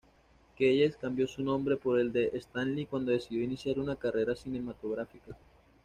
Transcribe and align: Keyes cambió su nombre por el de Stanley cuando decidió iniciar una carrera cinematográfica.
Keyes 0.55 0.97
cambió 0.97 1.27
su 1.27 1.43
nombre 1.43 1.77
por 1.77 1.99
el 1.99 2.11
de 2.11 2.31
Stanley 2.33 2.87
cuando 2.87 3.11
decidió 3.11 3.43
iniciar 3.43 3.77
una 3.77 3.95
carrera 3.95 4.35
cinematográfica. 4.35 5.35